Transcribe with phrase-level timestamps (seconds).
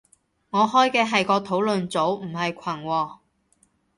[0.49, 3.17] 我開嘅係個討論組，唔係群喎